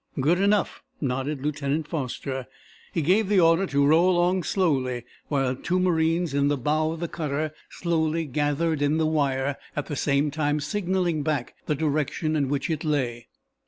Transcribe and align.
"Good 0.19 0.39
enough," 0.39 0.81
nodded 0.99 1.43
Lieutenant 1.45 1.87
Foster, 1.87 2.47
he 2.91 3.03
gave 3.03 3.29
the 3.29 3.39
order 3.39 3.67
to 3.67 3.85
row 3.85 4.09
along 4.09 4.41
slowly, 4.41 5.03
while 5.27 5.55
two 5.55 5.79
marines 5.79 6.33
in 6.33 6.47
the 6.47 6.57
bow 6.57 6.91
of 6.93 6.99
the 6.99 7.07
cutter 7.07 7.53
slowly 7.69 8.25
gathered 8.25 8.81
in 8.81 8.97
the 8.97 9.05
wire, 9.05 9.57
at 9.75 9.85
the 9.85 9.95
same 9.95 10.31
time 10.31 10.59
signaling 10.59 11.21
back 11.21 11.53
the 11.67 11.75
direction 11.75 12.35
in 12.35 12.49
which 12.49 12.67
it 12.71 12.83
lay. 12.83 13.27